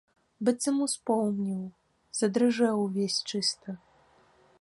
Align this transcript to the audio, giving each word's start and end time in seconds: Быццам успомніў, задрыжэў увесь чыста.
Быццам 0.47 0.77
успомніў, 0.85 1.59
задрыжэў 2.21 2.75
увесь 2.87 3.19
чыста. 3.33 3.69